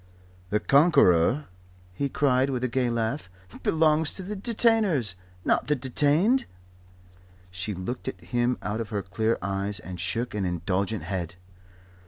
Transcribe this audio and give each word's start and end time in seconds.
"The 0.49 0.59
Conqueror," 0.59 1.45
he 1.93 2.09
cried, 2.09 2.49
with 2.49 2.63
a 2.63 2.67
gay 2.67 2.89
laugh, 2.89 3.29
"belongs 3.61 4.15
to 4.15 4.23
the 4.23 4.35
Detainers 4.35 5.13
not 5.45 5.67
the 5.67 5.75
Detained." 5.75 6.45
She 7.51 7.75
looked 7.75 8.07
at 8.07 8.19
him 8.19 8.57
out 8.63 8.81
of 8.81 8.89
her 8.89 9.03
clear 9.03 9.37
eyes, 9.43 9.79
and 9.79 9.99
shook 9.99 10.33
an 10.33 10.43
indulgent 10.43 11.03
head. 11.03 11.35